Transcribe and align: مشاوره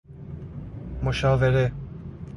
مشاوره 1.03 1.71